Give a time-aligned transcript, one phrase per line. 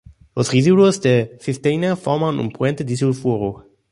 [0.35, 3.49] Los residuos de cisteína forman un puente disulfuro.